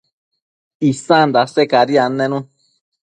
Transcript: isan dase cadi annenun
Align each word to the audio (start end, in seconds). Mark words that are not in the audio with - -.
isan 0.89 1.27
dase 1.35 1.63
cadi 1.73 1.95
annenun 2.05 2.43